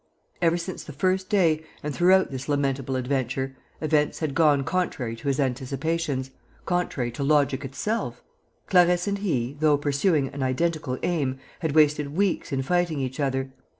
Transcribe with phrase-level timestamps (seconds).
[0.41, 5.27] Ever since the first day and throughout this lamentable adventure, events had gone contrary to
[5.27, 6.31] his anticipations,
[6.65, 8.23] contrary to logic itself.
[8.65, 13.51] Clarisse and he, though pursuing an identical aim, had wasted weeks in fighting each other.